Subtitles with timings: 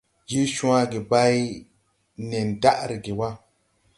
[0.29, 1.37] Je cwage bay
[2.29, 3.29] nen daʼ reege wa.